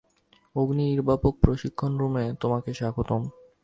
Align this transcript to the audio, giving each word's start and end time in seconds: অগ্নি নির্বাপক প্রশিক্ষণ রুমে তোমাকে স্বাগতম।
অগ্নি 0.55 0.83
নির্বাপক 0.83 1.33
প্রশিক্ষণ 1.41 1.91
রুমে 1.97 2.25
তোমাকে 2.39 2.69
স্বাগতম। 2.73 3.21